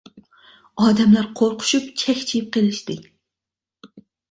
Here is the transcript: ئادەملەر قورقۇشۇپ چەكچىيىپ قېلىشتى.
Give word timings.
ئادەملەر 0.85 1.27
قورقۇشۇپ 1.41 1.91
چەكچىيىپ 2.05 2.51
قېلىشتى. 2.59 2.99